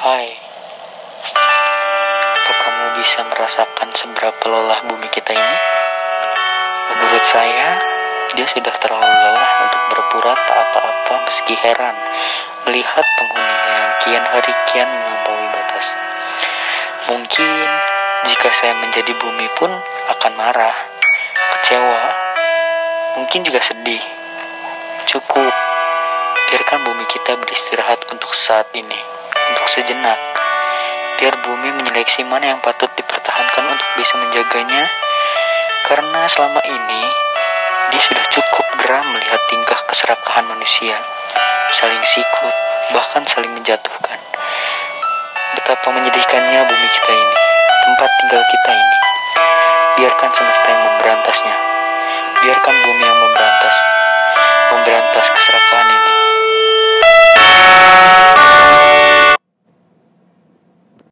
[0.00, 0.32] Hai,
[2.32, 5.56] apa kamu bisa merasakan seberapa lelah bumi kita ini?
[6.88, 7.76] Menurut saya,
[8.32, 11.92] dia sudah terlalu lelah untuk berpura tak apa-apa meski heran
[12.64, 15.86] melihat penghuninya yang kian hari kian melampaui batas.
[17.12, 17.60] Mungkin
[18.24, 19.68] jika saya menjadi bumi pun
[20.16, 20.80] akan marah,
[21.60, 22.02] kecewa,
[23.20, 24.00] mungkin juga sedih.
[25.04, 25.52] Cukup,
[26.48, 29.19] biarkan bumi kita beristirahat untuk saat ini,
[29.50, 30.18] untuk sejenak.
[31.18, 34.88] Biar bumi menyeleksi mana yang patut dipertahankan untuk bisa menjaganya,
[35.84, 37.02] karena selama ini
[37.90, 40.96] dia sudah cukup geram melihat tingkah keserakahan manusia,
[41.74, 42.54] saling sikut,
[42.94, 44.18] bahkan saling menjatuhkan.
[45.58, 47.38] Betapa menyedihkannya bumi kita ini,
[47.84, 48.98] tempat tinggal kita ini.
[50.00, 51.56] Biarkan semesta yang memberantasnya.
[52.40, 53.49] Biarkan bumi yang memberantas,